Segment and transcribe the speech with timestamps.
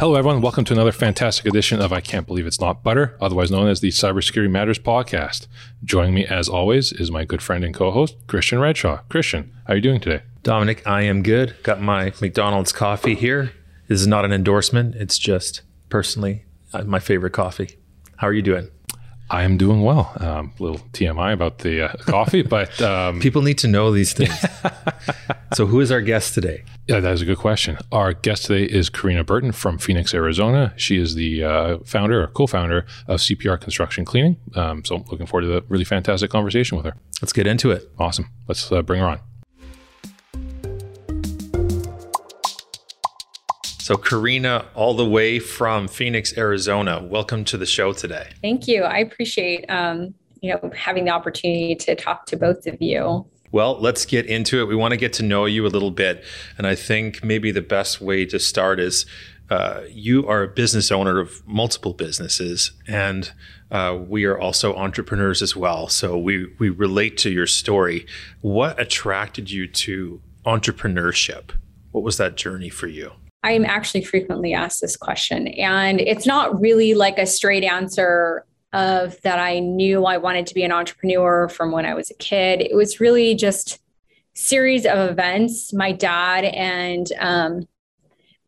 [0.00, 0.40] Hello, everyone.
[0.40, 3.80] Welcome to another fantastic edition of I Can't Believe It's Not Butter, otherwise known as
[3.80, 5.46] the Cybersecurity Matters podcast.
[5.84, 9.06] Joining me, as always, is my good friend and co-host Christian Redshaw.
[9.10, 10.22] Christian, how are you doing today?
[10.42, 11.54] Dominic, I am good.
[11.62, 13.52] Got my McDonald's coffee here.
[13.88, 14.94] This is not an endorsement.
[14.94, 15.60] It's just
[15.90, 17.76] personally uh, my favorite coffee.
[18.16, 18.70] How are you doing?
[19.30, 20.12] I am doing well.
[20.18, 24.12] Um, a little TMI about the uh, coffee, but um, people need to know these
[24.12, 24.34] things.
[25.54, 26.64] so, who is our guest today?
[26.88, 27.78] Yeah, that is a good question.
[27.92, 30.74] Our guest today is Karina Burton from Phoenix, Arizona.
[30.76, 34.36] She is the uh, founder or co-founder of CPR Construction Cleaning.
[34.56, 36.94] Um, so, looking forward to the really fantastic conversation with her.
[37.22, 37.88] Let's get into it.
[37.98, 38.30] Awesome.
[38.48, 39.20] Let's uh, bring her on.
[43.90, 48.28] So, Karina, all the way from Phoenix, Arizona, welcome to the show today.
[48.40, 48.84] Thank you.
[48.84, 53.26] I appreciate um, you know having the opportunity to talk to both of you.
[53.50, 54.66] Well, let's get into it.
[54.66, 56.22] We want to get to know you a little bit,
[56.56, 59.06] and I think maybe the best way to start is
[59.50, 63.32] uh, you are a business owner of multiple businesses, and
[63.72, 65.88] uh, we are also entrepreneurs as well.
[65.88, 68.06] So we we relate to your story.
[68.40, 71.50] What attracted you to entrepreneurship?
[71.90, 73.14] What was that journey for you?
[73.42, 78.44] I am actually frequently asked this question, and it's not really like a straight answer
[78.72, 82.14] of that I knew I wanted to be an entrepreneur from when I was a
[82.14, 82.60] kid.
[82.60, 83.80] It was really just
[84.34, 85.72] series of events.
[85.72, 87.68] My dad and um,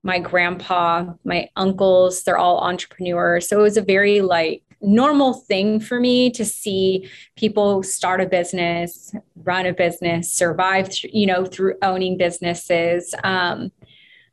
[0.02, 3.48] my grandpa, my uncles, they're all entrepreneurs.
[3.48, 8.26] So it was a very like normal thing for me to see people start a
[8.26, 13.14] business, run a business, survive, th- you know, through owning businesses.
[13.22, 13.70] Um,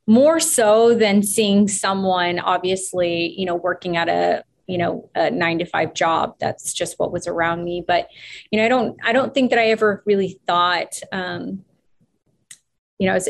[0.10, 5.60] more so than seeing someone obviously you know working at a you know a nine
[5.60, 6.36] to five job.
[6.40, 7.84] That's just what was around me.
[7.86, 8.08] But
[8.52, 11.64] you know i don't i don't think that i ever really thought um
[12.98, 13.30] you know as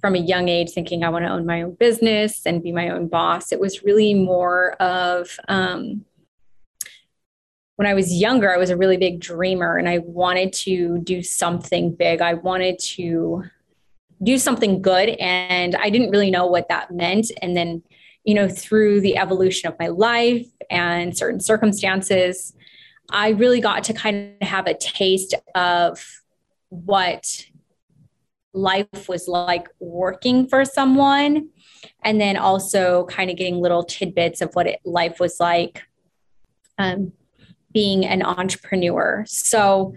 [0.00, 2.88] from a young age thinking i want to own my own business and be my
[2.90, 3.52] own boss.
[3.52, 6.04] It was really more of um
[7.76, 11.22] when I was younger, I was a really big dreamer and I wanted to do
[11.22, 12.20] something big.
[12.20, 13.44] I wanted to
[14.22, 17.30] do something good and i didn't really know what that meant.
[17.42, 17.82] And then
[18.24, 22.54] you know through the evolution of my life and certain circumstances
[23.10, 26.04] i really got to kind of have a taste of
[26.68, 27.46] what
[28.52, 31.48] life was like working for someone
[32.02, 35.82] and then also kind of getting little tidbits of what it, life was like
[36.78, 37.12] um,
[37.72, 39.24] being an entrepreneur.
[39.26, 39.94] So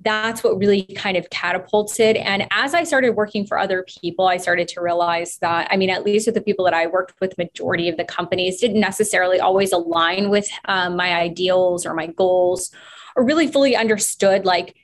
[0.00, 2.16] that's what really kind of catapulted.
[2.16, 5.90] And as I started working for other people, I started to realize that, I mean,
[5.90, 9.40] at least with the people that I worked with, majority of the companies didn't necessarily
[9.40, 12.70] always align with um, my ideals or my goals
[13.16, 14.74] or really fully understood like,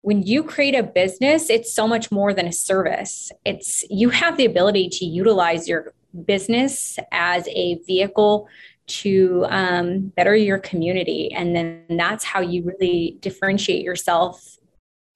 [0.00, 3.32] when you create a business, it's so much more than a service.
[3.46, 5.94] It's you have the ability to utilize your
[6.26, 8.46] business as a vehicle
[8.86, 11.32] to um, better your community.
[11.32, 14.58] And then that's how you really differentiate yourself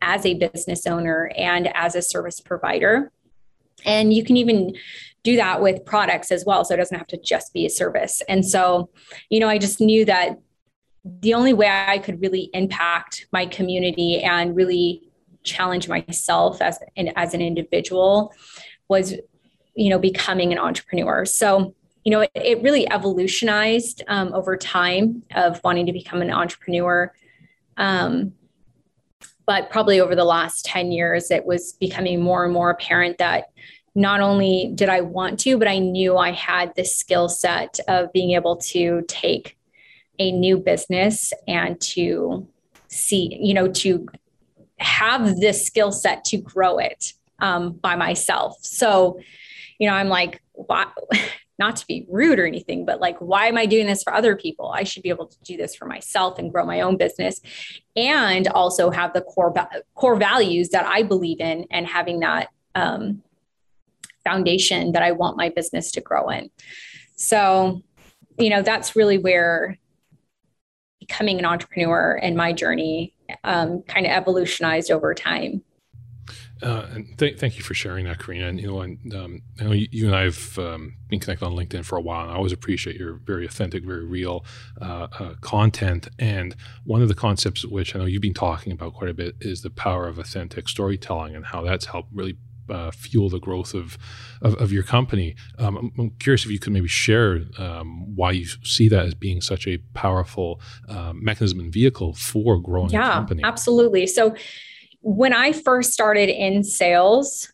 [0.00, 3.12] as a business owner and as a service provider.
[3.84, 4.74] And you can even
[5.22, 6.64] do that with products as well.
[6.64, 8.22] So it doesn't have to just be a service.
[8.28, 8.90] And so,
[9.30, 10.38] you know, I just knew that
[11.20, 15.02] the only way I could really impact my community and really
[15.44, 18.32] challenge myself as an, as an individual
[18.88, 19.14] was,
[19.74, 21.24] you know, becoming an entrepreneur.
[21.24, 21.74] So,
[22.08, 27.12] you know, it, it really evolutionized um, over time of wanting to become an entrepreneur.
[27.76, 28.32] Um,
[29.44, 33.50] but probably over the last 10 years, it was becoming more and more apparent that
[33.94, 38.10] not only did I want to, but I knew I had the skill set of
[38.14, 39.58] being able to take
[40.18, 42.48] a new business and to
[42.86, 44.08] see, you know, to
[44.78, 48.56] have this skill set to grow it um, by myself.
[48.62, 49.20] So,
[49.78, 50.91] you know, I'm like, wow,
[51.58, 54.36] not to be rude or anything, but like, why am I doing this for other
[54.36, 54.70] people?
[54.70, 57.41] I should be able to do this for myself and grow my own business
[57.97, 59.53] and also have the core,
[59.94, 63.22] core values that I believe in and having that um,
[64.24, 66.50] foundation that I want my business to grow in.
[67.16, 67.83] So,
[68.38, 69.78] you know, that's really where
[71.00, 75.62] becoming an entrepreneur and my journey um, kind of evolutionized over time.
[76.63, 78.49] Uh, and th- thank you for sharing that, Karina.
[78.49, 81.53] And you know, and, um, I know you, you and I've um, been connected on
[81.53, 84.45] LinkedIn for a while, and I always appreciate your very authentic, very real
[84.81, 86.09] uh, uh, content.
[86.19, 89.37] And one of the concepts which I know you've been talking about quite a bit
[89.41, 92.37] is the power of authentic storytelling and how that's helped really
[92.71, 93.97] uh, fuel the growth of
[94.43, 95.37] of, of your company.
[95.59, 99.15] Um, I'm, I'm, curious if you could maybe share um, why you see that as
[99.15, 103.43] being such a powerful uh, mechanism and vehicle for growing yeah, a company.
[103.45, 104.07] Absolutely.
[104.07, 104.34] So
[105.00, 107.53] when I first started in sales,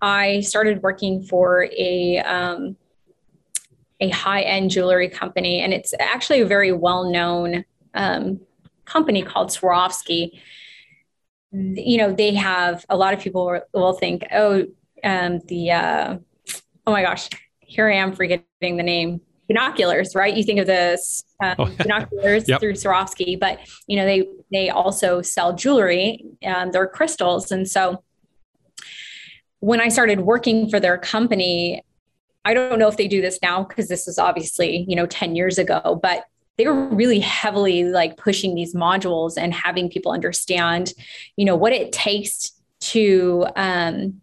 [0.00, 2.76] I started working for a um,
[4.00, 7.64] a high-end jewelry company, and it's actually a very well-known
[7.94, 8.40] um,
[8.84, 10.40] company called Swarovski.
[11.52, 14.66] You know, they have a lot of people will think, oh,
[15.04, 16.16] um, the uh,
[16.86, 17.28] oh my gosh,
[17.60, 20.36] here I am forgetting the name binoculars, right?
[20.36, 22.60] You think of this um, oh, binoculars yep.
[22.60, 26.24] through Swarovski, but you know they they also sell jewelry.
[26.44, 28.02] Um, they're crystals, and so
[29.60, 31.84] when I started working for their company,
[32.44, 35.36] I don't know if they do this now because this is obviously you know ten
[35.36, 36.24] years ago, but
[36.58, 40.92] they were really heavily like pushing these modules and having people understand,
[41.36, 44.20] you know, what it takes to um,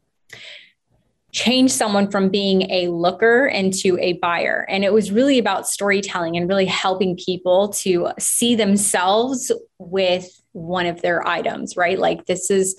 [1.31, 4.65] change someone from being a looker into a buyer.
[4.69, 10.87] And it was really about storytelling and really helping people to see themselves with one
[10.87, 11.99] of their items, right?
[11.99, 12.75] Like this is,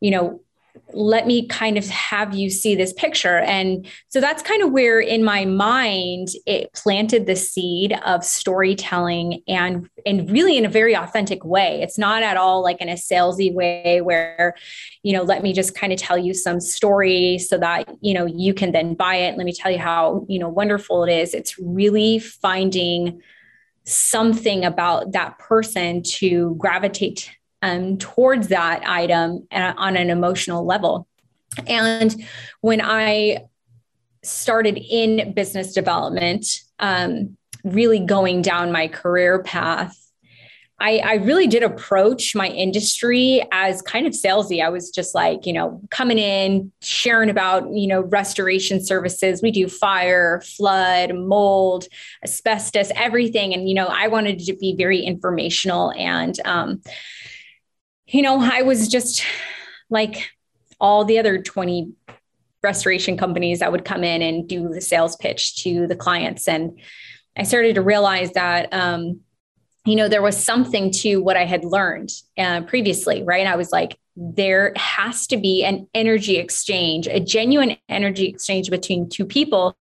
[0.00, 0.40] you know,
[0.94, 3.38] let me kind of have you see this picture.
[3.38, 9.42] And so that's kind of where in my mind it planted the seed of storytelling
[9.48, 11.82] and and really in a very authentic way.
[11.82, 14.54] It's not at all like in a salesy way where
[15.02, 18.26] you know let me just kind of tell you some story so that you know
[18.26, 19.36] you can then buy it.
[19.36, 21.34] Let me tell you how you know wonderful it is.
[21.34, 23.20] It's really finding
[23.84, 27.30] something about that person to gravitate
[27.62, 31.06] um, towards that item on an emotional level.
[31.66, 32.14] And
[32.60, 33.44] when I
[34.22, 36.46] started in business development,
[36.78, 39.96] um, really going down my career path,
[40.82, 44.60] I, I, really did approach my industry as kind of salesy.
[44.64, 49.42] I was just like, you know, coming in, sharing about, you know, restoration services.
[49.42, 51.86] We do fire, flood, mold,
[52.24, 53.54] asbestos, everything.
[53.54, 56.82] And, you know, I wanted to be very informational and, um,
[58.06, 59.24] you know, I was just
[59.90, 60.30] like
[60.80, 61.92] all the other 20
[62.62, 66.46] restoration companies that would come in and do the sales pitch to the clients.
[66.46, 66.78] And
[67.36, 69.20] I started to realize that, um,
[69.84, 73.46] you know, there was something to what I had learned uh, previously, right?
[73.46, 79.08] I was like, there has to be an energy exchange, a genuine energy exchange between
[79.08, 79.76] two people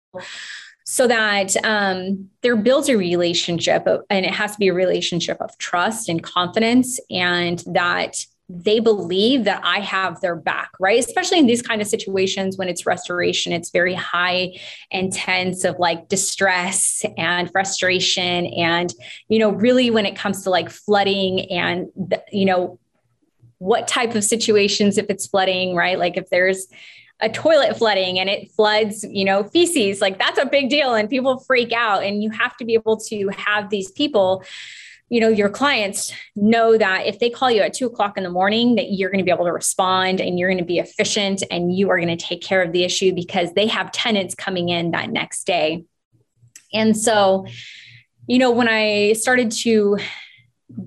[0.91, 5.56] so that um, there builds a relationship and it has to be a relationship of
[5.59, 10.97] trust and confidence and that they believe that I have their back, right?
[10.97, 14.53] Especially in these kind of situations when it's restoration, it's very high
[14.89, 18.47] intense of like distress and frustration.
[18.47, 18.91] And,
[19.27, 21.91] you know, really when it comes to like flooding and,
[22.31, 22.80] you know,
[23.59, 26.00] what type of situations if it's flooding, right?
[26.00, 26.65] Like if there's,
[27.21, 31.10] a toilet flooding and it floods, you know, feces, like that's a big deal and
[31.10, 32.04] people freak out.
[32.04, 34.44] And you have to be able to have these people,
[35.10, 38.30] you know, your clients know that if they call you at two o'clock in the
[38.30, 41.44] morning, that you're going to be able to respond and you're going to be efficient
[41.51, 44.69] and you are going to take care of the issue because they have tenants coming
[44.69, 45.83] in that next day.
[46.74, 47.48] And so,
[48.27, 49.98] you know, when I started to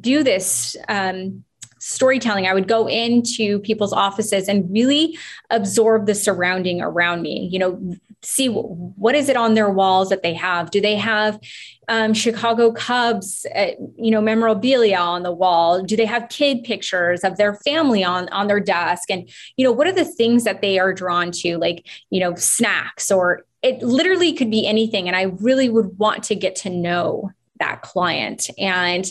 [0.01, 1.45] do this, um,
[1.83, 2.47] storytelling.
[2.47, 5.19] I would go into people's offices and really
[5.51, 7.49] absorb the surrounding around me.
[7.51, 10.71] You know, see what is it on their walls that they have.
[10.71, 11.41] Do they have
[11.89, 15.83] um, Chicago Cubs, uh, you know, memorabilia on the wall?
[15.83, 19.11] Do they have kid pictures of their family on on their desk?
[19.11, 22.37] And you know, what are the things that they are drawn to, like you know,
[22.37, 25.07] snacks or it literally could be anything.
[25.07, 27.31] And I really would want to get to know
[27.63, 29.07] that client and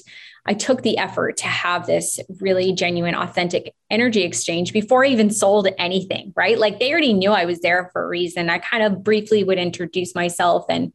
[0.46, 5.30] I took the effort to have this really genuine, authentic energy exchange before I even
[5.30, 6.58] sold anything, right?
[6.58, 8.50] Like they already knew I was there for a reason.
[8.50, 10.94] I kind of briefly would introduce myself and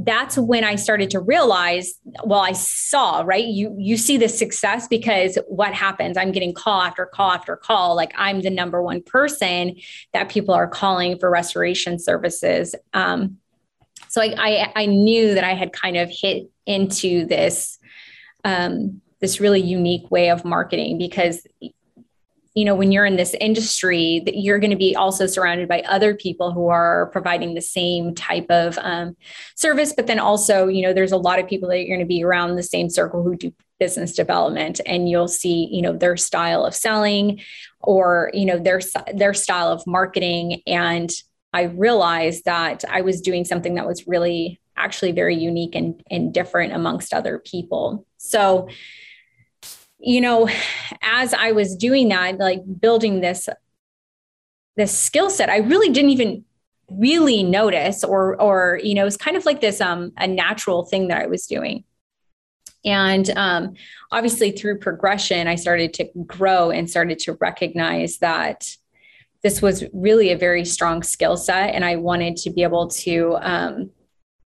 [0.00, 3.44] that's when I started to realize, well, I saw, right?
[3.44, 6.16] You you see the success because what happens?
[6.16, 7.96] I'm getting call after call after call.
[7.96, 9.74] Like I'm the number one person
[10.12, 12.76] that people are calling for restoration services.
[12.94, 13.38] Um,
[14.08, 17.78] so I, I, I knew that I had kind of hit into this
[18.44, 21.46] um, this really unique way of marketing because
[22.54, 25.80] you know when you're in this industry that you're going to be also surrounded by
[25.82, 29.16] other people who are providing the same type of um,
[29.54, 29.92] service.
[29.92, 32.24] But then also you know there's a lot of people that you're going to be
[32.24, 36.64] around the same circle who do business development and you'll see you know their style
[36.64, 37.40] of selling
[37.80, 38.80] or you know their
[39.14, 40.62] their style of marketing.
[40.66, 41.10] And
[41.52, 46.32] i realized that i was doing something that was really actually very unique and, and
[46.32, 48.06] different amongst other people.
[48.16, 48.68] So,
[49.98, 50.48] you know,
[51.02, 53.48] as I was doing that, like building this
[54.76, 56.44] this skill set, I really didn't even
[56.88, 61.08] really notice or or you know, it's kind of like this um a natural thing
[61.08, 61.84] that I was doing.
[62.84, 63.74] And um,
[64.12, 68.68] obviously, through progression, I started to grow and started to recognize that
[69.42, 71.74] this was really a very strong skill set.
[71.74, 73.90] And I wanted to be able to um,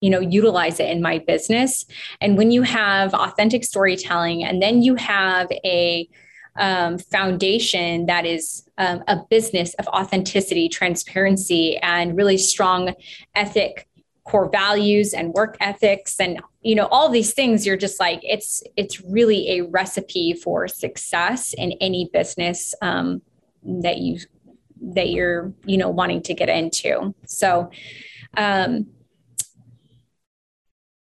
[0.01, 1.85] you know utilize it in my business
[2.19, 6.09] and when you have authentic storytelling and then you have a
[6.57, 12.93] um, foundation that is um, a business of authenticity transparency and really strong
[13.35, 13.87] ethic
[14.25, 18.63] core values and work ethics and you know all these things you're just like it's
[18.75, 23.21] it's really a recipe for success in any business um,
[23.63, 24.19] that you
[24.81, 27.69] that you're you know wanting to get into so
[28.37, 28.87] um,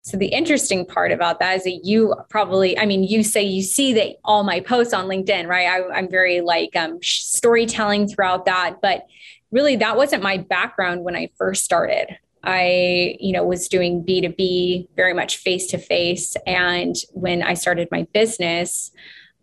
[0.05, 3.63] so the interesting part about that is that you probably, I mean, you say you
[3.63, 5.67] see that all my posts on LinkedIn, right?
[5.67, 9.07] I, am very like um, storytelling throughout that, but
[9.49, 12.19] really that wasn't my background when I first started.
[12.43, 16.37] I, you know, was doing B2B very much face to face.
[16.45, 18.91] And when I started my business,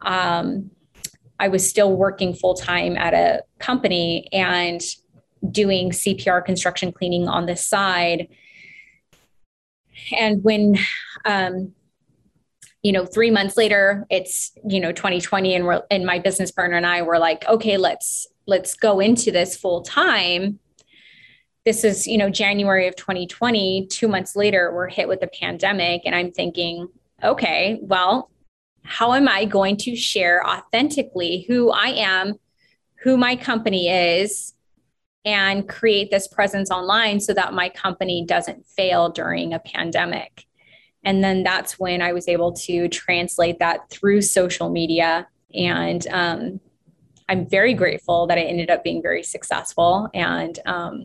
[0.02, 0.70] um,
[1.42, 4.80] I was still working full time at a company and
[5.50, 8.28] doing CPR construction cleaning on the side.
[10.16, 10.78] And when
[11.25, 11.72] um,
[12.82, 16.76] you know three months later it's you know 2020 and we're and my business partner
[16.76, 20.58] and i were like okay let's let's go into this full time
[21.64, 26.02] this is you know january of 2020 two months later we're hit with the pandemic
[26.04, 26.88] and i'm thinking
[27.22, 28.32] okay well
[28.82, 32.34] how am i going to share authentically who i am
[33.02, 34.54] who my company is
[35.24, 40.46] and create this presence online so that my company doesn't fail during a pandemic.
[41.04, 45.26] And then that's when I was able to translate that through social media.
[45.54, 46.60] And um,
[47.28, 50.08] I'm very grateful that I ended up being very successful.
[50.14, 51.04] And um,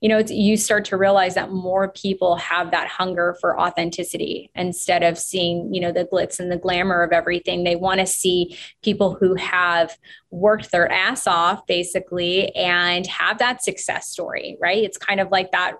[0.00, 5.02] you know you start to realize that more people have that hunger for authenticity instead
[5.02, 7.64] of seeing you know the glitz and the glamour of everything.
[7.64, 9.96] They want to see people who have
[10.30, 14.82] worked their ass off basically and have that success story right?
[14.82, 15.76] It's kind of like that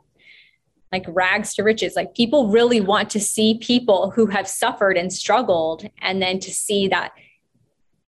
[0.92, 1.96] like rags to riches.
[1.96, 6.52] Like people really want to see people who have suffered and struggled and then to
[6.52, 7.12] see that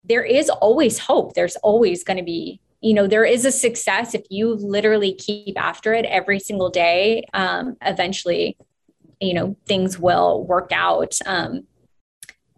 [0.05, 1.35] there is always hope.
[1.35, 5.59] There's always going to be you know there is a success if you literally keep
[5.59, 8.57] after it every single day um, eventually
[9.21, 11.67] you know things will work out um,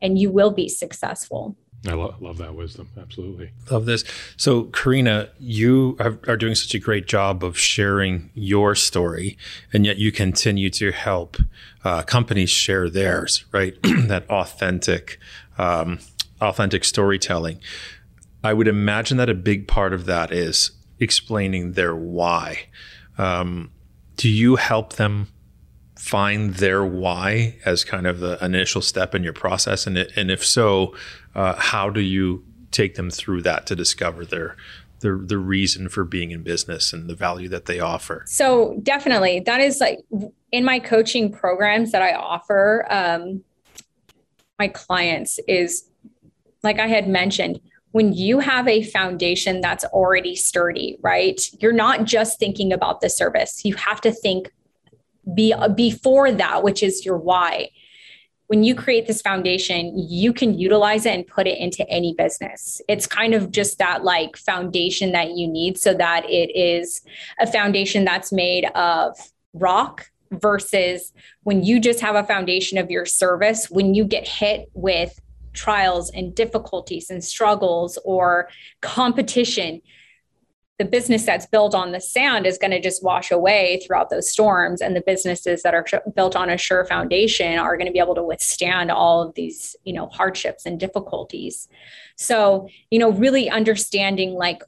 [0.02, 1.56] and you will be successful
[1.87, 2.88] I lo- love that wisdom.
[2.99, 3.52] Absolutely.
[3.71, 4.02] Love this.
[4.37, 9.38] So, Karina, you have, are doing such a great job of sharing your story,
[9.73, 11.37] and yet you continue to help
[11.85, 13.76] uh, companies share theirs, right?
[13.83, 15.21] that authentic,
[15.59, 16.00] um,
[16.40, 17.61] authentic storytelling.
[18.47, 22.67] I would imagine that a big part of that is explaining their why.
[23.19, 23.71] Um,
[24.17, 25.29] do you help them
[25.99, 29.87] find their why as kind of the initial step in your process?
[29.87, 30.95] And, and if so,
[31.35, 34.57] uh, how do you take them through that to discover their
[35.00, 38.25] the the reason for being in business and the value that they offer.
[38.26, 39.99] So definitely, that is like
[40.53, 43.45] in my coaching programs that I offer um,
[44.59, 45.85] my clients is
[46.62, 47.61] like I had mentioned
[47.97, 51.41] when you have a foundation that's already sturdy, right?
[51.61, 53.65] You're not just thinking about the service.
[53.65, 54.50] You have to think
[55.35, 57.71] be, before that, which is your why.
[58.49, 62.83] When you create this foundation, you can utilize it and put it into any business.
[62.87, 67.00] It's kind of just that like foundation that you need so that it is
[67.41, 69.17] a foundation that's made of
[69.55, 74.69] rock versus when you just have a foundation of your service, when you get hit
[74.75, 75.19] with
[75.56, 78.48] trials and difficulties and struggles or
[78.82, 79.80] competition
[80.78, 84.30] the business that's built on the sand is going to just wash away throughout those
[84.30, 87.98] storms and the businesses that are built on a sure foundation are going to be
[87.98, 91.68] able to withstand all of these you know hardships and difficulties.
[92.16, 94.62] So you know really understanding like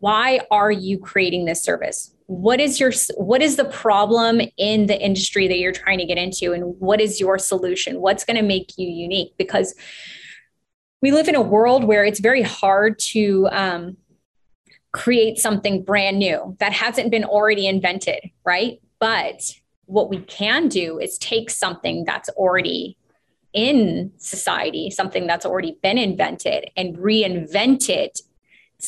[0.00, 5.00] why are you creating this service what is your what is the problem in the
[5.00, 6.52] industry that you're trying to get into?
[6.52, 8.00] And what is your solution?
[8.00, 9.34] What's going to make you unique?
[9.38, 9.74] Because
[11.02, 13.96] we live in a world where it's very hard to um,
[14.92, 18.80] create something brand new that hasn't been already invented right?
[18.98, 19.52] But
[19.84, 22.96] what we can do is take something that's already
[23.52, 28.20] in society something that's already been invented and reinvent it.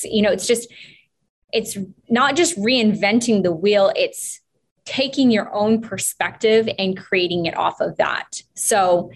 [0.05, 0.73] You know it's just
[1.53, 1.79] it's
[2.09, 4.41] not just reinventing the wheel, it's
[4.85, 8.43] taking your own perspective and creating it off of that.
[8.55, 9.11] So,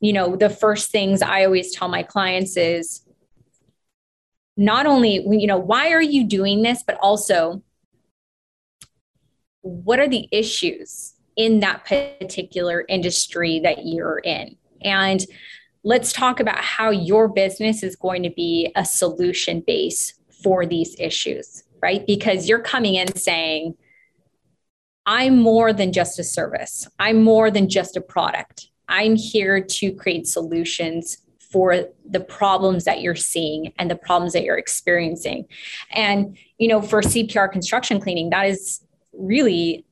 [0.00, 3.02] you know, the first things I always tell my clients is
[4.56, 7.62] not only, you know, why are you doing this, but also
[9.62, 14.56] what are the issues in that particular industry that you're in?
[14.82, 15.24] And
[15.82, 20.96] let's talk about how your business is going to be a solution base for these
[20.98, 22.06] issues right?
[22.06, 23.74] Because you're coming in saying,
[25.06, 26.86] I'm more than just a service.
[26.98, 28.68] I'm more than just a product.
[28.88, 31.18] I'm here to create solutions
[31.50, 35.46] for the problems that you're seeing and the problems that you're experiencing.
[35.90, 38.82] And, you know, for CPR construction cleaning, that is
[39.12, 39.84] really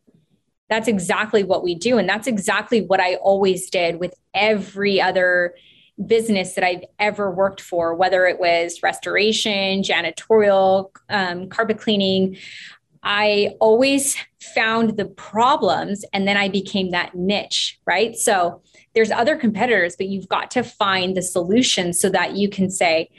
[0.68, 5.54] that's exactly what we do and that's exactly what I always did with every other
[6.06, 12.36] business that I've ever worked for, whether it was restoration, janitorial, um, carpet cleaning.
[13.02, 18.16] I always found the problems and then I became that niche, right?
[18.16, 18.62] So
[18.94, 23.10] there's other competitors, but you've got to find the solution so that you can say,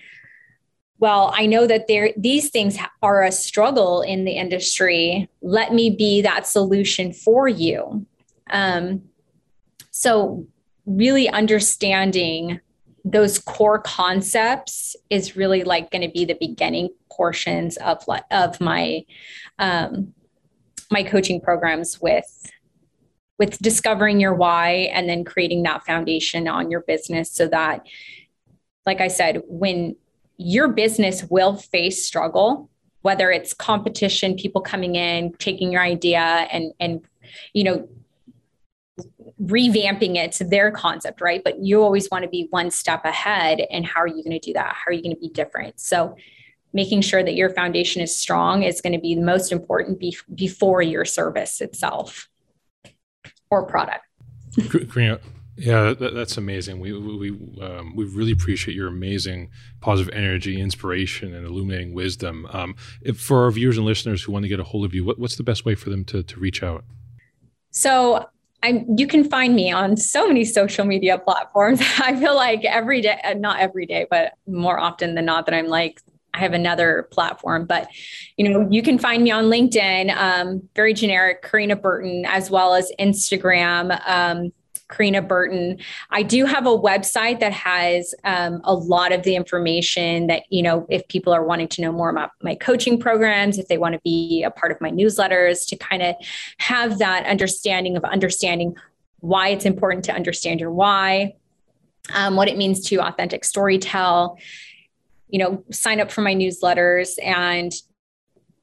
[0.99, 5.29] well, I know that there these things are a struggle in the industry.
[5.41, 8.05] Let me be that solution for you.
[8.49, 9.03] Um,
[9.91, 10.45] so
[10.85, 12.59] really understanding
[13.03, 19.03] those core concepts is really like going to be the beginning portions of of my
[19.57, 20.13] um,
[20.91, 22.51] my coaching programs with
[23.37, 27.85] with discovering your why and then creating that foundation on your business so that
[28.85, 29.95] like i said when
[30.37, 32.69] your business will face struggle
[33.01, 37.01] whether it's competition people coming in taking your idea and and
[37.53, 37.87] you know
[39.41, 43.61] revamping it to their concept right but you always want to be one step ahead
[43.71, 45.79] and how are you going to do that how are you going to be different
[45.79, 46.15] so
[46.73, 50.17] making sure that your foundation is strong is going to be the most important be-
[50.33, 52.29] before your service itself
[53.49, 54.05] or product.
[55.55, 56.79] Yeah, that, that's amazing.
[56.79, 57.31] We we
[57.61, 59.49] um, we really appreciate your amazing
[59.81, 62.47] positive energy, inspiration, and illuminating wisdom.
[62.51, 62.75] Um,
[63.17, 65.35] for our viewers and listeners who want to get a hold of you, what, what's
[65.35, 66.85] the best way for them to to reach out?
[67.71, 68.29] So
[68.61, 71.81] I you can find me on so many social media platforms.
[71.99, 75.55] I feel like every day, uh, not every day, but more often than not, that
[75.55, 76.01] I'm like
[76.33, 77.89] I have another platform, but
[78.37, 82.75] you know, you can find me on LinkedIn, um, very generic, Karina Burton, as well
[82.75, 84.51] as Instagram, um,
[84.89, 85.77] Karina Burton.
[86.09, 90.61] I do have a website that has um, a lot of the information that, you
[90.61, 93.93] know, if people are wanting to know more about my coaching programs, if they want
[93.93, 96.15] to be a part of my newsletters, to kind of
[96.57, 98.75] have that understanding of understanding
[99.19, 101.35] why it's important to understand your why,
[102.13, 104.37] um, what it means to authentic story tell
[105.29, 107.71] you know, sign up for my newsletters and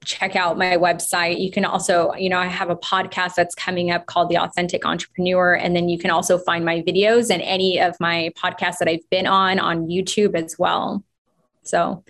[0.07, 1.41] check out my website.
[1.41, 4.87] You can also, you know, I have a podcast that's coming up called The Authentic
[4.87, 5.55] Entrepreneur.
[5.55, 9.09] And then you can also find my videos and any of my podcasts that I've
[9.11, 11.05] been on on YouTube as well.
[11.65, 12.05] So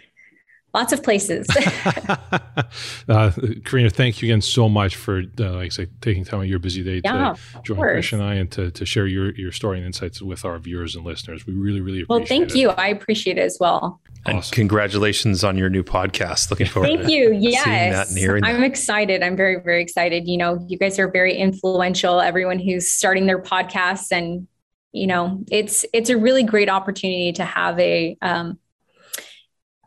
[0.74, 1.46] lots of places.
[3.09, 3.31] uh,
[3.64, 6.48] Karina, thank you again so much for, uh, like I say, taking time out of
[6.48, 9.52] your busy day yeah, to join Chris and I and to, to share your, your
[9.52, 11.46] story and insights with our viewers and listeners.
[11.46, 12.09] We really, really appreciate it.
[12.09, 12.57] Well, thank it.
[12.57, 12.70] you.
[12.70, 14.00] I appreciate it as well.
[14.26, 14.55] And awesome.
[14.55, 16.50] congratulations on your new podcast.
[16.50, 17.33] Looking forward Thank you.
[17.33, 18.16] Yes.
[18.16, 19.22] I'm excited.
[19.22, 20.26] I'm very, very excited.
[20.26, 22.20] You know, you guys are very influential.
[22.20, 24.48] Everyone who's starting their podcasts and
[24.92, 28.59] you know, it's it's a really great opportunity to have a um,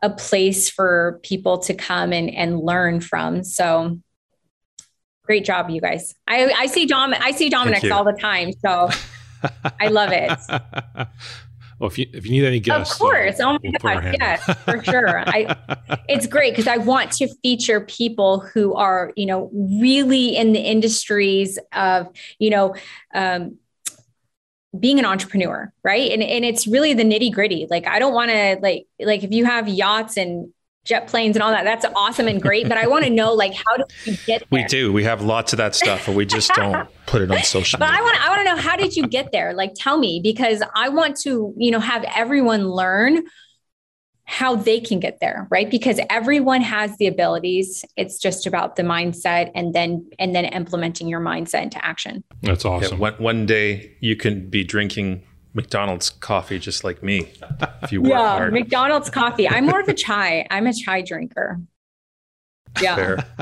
[0.02, 3.44] a place for people to come and, and learn from.
[3.44, 3.98] So
[5.24, 6.14] great job, you guys.
[6.26, 8.52] I, I see Dom, I see Dominic all the time.
[8.64, 8.90] So
[9.80, 10.38] I love it.
[11.80, 13.40] Well, if you if you need any guests, of course.
[13.40, 15.20] Uh, oh my we'll god, yes, for sure.
[15.26, 15.56] I
[16.10, 20.60] it's great because I want to feature people who are you know really in the
[20.60, 22.08] industries of
[22.38, 22.74] you know
[23.14, 23.56] um,
[24.78, 28.30] being an entrepreneur right and, and it's really the nitty gritty like i don't want
[28.30, 30.52] to like like if you have yachts and
[30.84, 33.52] jet planes and all that that's awesome and great but i want to know like
[33.52, 34.46] how do you get there?
[34.50, 37.42] we do we have lots of that stuff but we just don't put it on
[37.42, 38.00] social but media.
[38.00, 40.62] i want i want to know how did you get there like tell me because
[40.76, 43.22] i want to you know have everyone learn
[44.30, 45.68] how they can get there right?
[45.68, 47.84] Because everyone has the abilities.
[47.96, 52.22] It's just about the mindset and then and then implementing your mindset into action.
[52.42, 52.92] That's awesome.
[52.92, 57.28] yeah, one, one day you can be drinking mcdonald's coffee just like me
[57.82, 58.52] if you work yeah, hard.
[58.52, 59.48] Mcdonald's coffee.
[59.48, 61.60] I'm more of a chai i'm a chai drinker.
[62.80, 63.22] Yeah.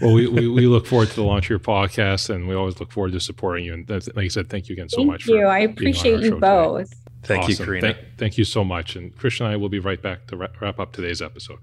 [0.00, 2.80] Well we, we, we, look forward to the launch of your podcast and we always
[2.80, 5.24] look forward to supporting you and like i said thank you again so thank much
[5.24, 5.46] Thank you.
[5.46, 6.90] I appreciate you both.
[6.90, 7.03] today.
[7.24, 7.52] Thank awesome.
[7.52, 7.94] you, Karina.
[7.94, 8.96] Thank, thank, you so much.
[8.96, 11.58] And Christian and I will be right back to wrap up today's episode.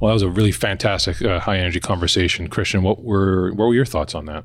[0.00, 2.82] Well, that was a really fantastic uh, high energy conversation, Christian.
[2.82, 4.44] What were what were your thoughts on that?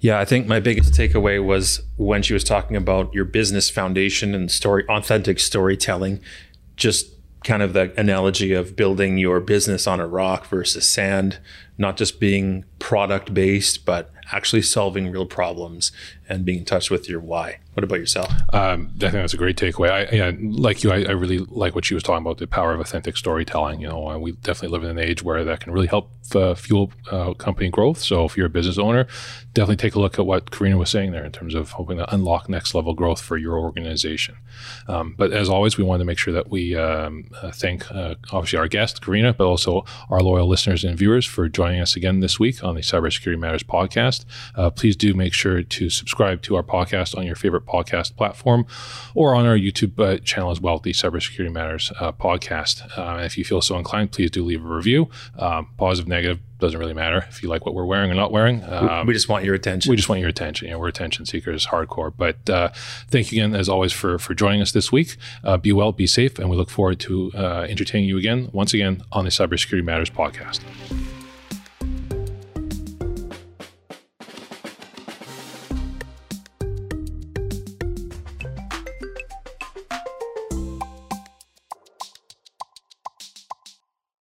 [0.00, 4.34] Yeah, I think my biggest takeaway was when she was talking about your business foundation
[4.34, 6.20] and story, authentic storytelling.
[6.76, 11.38] Just kind of the analogy of building your business on a rock versus sand,
[11.78, 15.92] not just being product based, but actually solving real problems
[16.28, 17.58] and being in touch with your why.
[17.74, 18.32] What about yourself?
[18.52, 19.90] Um, I think that's a great takeaway.
[19.90, 22.72] I, yeah, like you, I, I, really like what she was talking about the power
[22.72, 23.80] of authentic storytelling.
[23.80, 26.92] You know, we definitely live in an age where that can really help uh, fuel
[27.10, 27.98] uh, company growth.
[27.98, 29.06] So if you're a business owner,
[29.54, 32.14] definitely take a look at what Karina was saying there in terms of hoping to
[32.14, 34.36] unlock next level growth for your organization.
[34.88, 38.16] Um, but as always, we wanted to make sure that we um, uh, thank uh,
[38.32, 42.20] obviously our guest Karina, but also our loyal listeners and viewers for joining us again
[42.20, 44.24] this week on the Cybersecurity Matters podcast.
[44.54, 48.66] Uh, please do make sure to subscribe to our podcast on your favorite podcast platform
[49.14, 52.82] or on our YouTube uh, channel as well, the Cybersecurity Matters uh, podcast.
[52.98, 56.78] And if you feel so inclined, please do leave a review, um, positive, negative, doesn't
[56.78, 58.62] really matter if you like what we're wearing or not wearing.
[58.64, 59.90] Um, we just want your attention.
[59.90, 60.68] We just want your attention.
[60.68, 62.12] You know, we're attention seekers, hardcore.
[62.16, 62.68] But uh,
[63.08, 65.16] thank you again, as always, for for joining us this week.
[65.42, 68.74] Uh, be well, be safe, and we look forward to uh, entertaining you again, once
[68.74, 70.60] again, on the Cybersecurity Matters podcast.